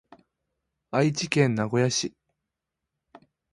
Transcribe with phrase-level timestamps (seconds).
[0.89, 2.15] 愛知県名古屋市